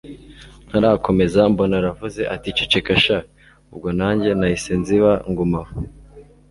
[0.69, 3.17] ntarakomeza mbona aravuze ati ceceka sha!
[3.71, 5.75] ubwo nanjye nahise nziba nguma aho